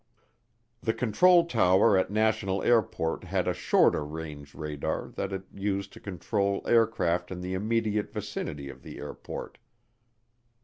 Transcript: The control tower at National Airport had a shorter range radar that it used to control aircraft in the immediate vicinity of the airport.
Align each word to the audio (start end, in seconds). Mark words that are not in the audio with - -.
The 0.81 0.95
control 0.95 1.45
tower 1.45 1.95
at 1.95 2.09
National 2.09 2.63
Airport 2.63 3.25
had 3.25 3.47
a 3.47 3.53
shorter 3.53 4.03
range 4.03 4.55
radar 4.55 5.09
that 5.09 5.31
it 5.31 5.43
used 5.53 5.93
to 5.93 5.99
control 5.99 6.63
aircraft 6.67 7.29
in 7.31 7.41
the 7.41 7.53
immediate 7.53 8.11
vicinity 8.11 8.67
of 8.67 8.81
the 8.81 8.97
airport. 8.97 9.59